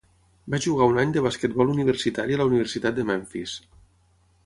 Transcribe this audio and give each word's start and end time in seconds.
Va 0.53 0.59
jugar 0.65 0.87
un 0.93 0.97
any 1.01 1.11
de 1.17 1.23
basquetbol 1.27 1.75
universitari 1.75 2.39
a 2.39 2.43
la 2.43 2.51
Universitat 2.53 3.01
de 3.01 3.07
Memphis. 3.15 3.59